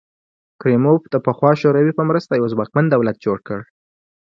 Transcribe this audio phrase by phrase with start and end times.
[0.61, 3.59] کریموف د پخوا شوروي په مرسته یو ځواکمن دولت جوړ کړ.